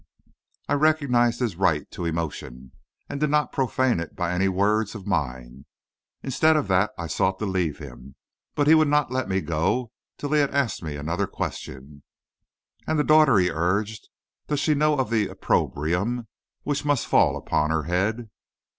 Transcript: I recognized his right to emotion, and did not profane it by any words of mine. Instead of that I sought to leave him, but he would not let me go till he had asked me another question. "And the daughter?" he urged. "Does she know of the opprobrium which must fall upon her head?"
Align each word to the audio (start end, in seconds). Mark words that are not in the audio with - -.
I 0.67 0.73
recognized 0.73 1.41
his 1.41 1.57
right 1.57 1.85
to 1.91 2.05
emotion, 2.05 2.71
and 3.07 3.19
did 3.19 3.29
not 3.29 3.51
profane 3.51 3.99
it 3.99 4.15
by 4.15 4.33
any 4.33 4.47
words 4.49 4.95
of 4.95 5.05
mine. 5.05 5.65
Instead 6.23 6.55
of 6.55 6.67
that 6.69 6.91
I 6.97 7.05
sought 7.05 7.37
to 7.37 7.45
leave 7.45 7.77
him, 7.77 8.15
but 8.55 8.65
he 8.65 8.73
would 8.73 8.87
not 8.87 9.11
let 9.11 9.29
me 9.29 9.41
go 9.41 9.91
till 10.17 10.31
he 10.31 10.39
had 10.39 10.55
asked 10.55 10.81
me 10.81 10.95
another 10.95 11.27
question. 11.27 12.01
"And 12.87 12.97
the 12.97 13.03
daughter?" 13.03 13.37
he 13.37 13.51
urged. 13.51 14.09
"Does 14.47 14.59
she 14.59 14.73
know 14.73 14.97
of 14.97 15.11
the 15.11 15.27
opprobrium 15.27 16.27
which 16.63 16.83
must 16.83 17.05
fall 17.05 17.37
upon 17.37 17.69
her 17.69 17.83
head?" 17.83 18.31